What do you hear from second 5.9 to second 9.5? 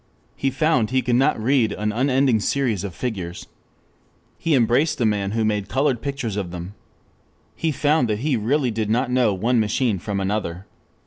pictures of them. He found that he really did not know